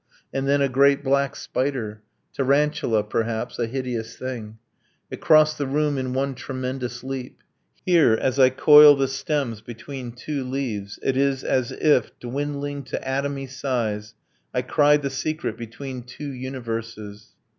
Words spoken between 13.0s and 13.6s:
atomy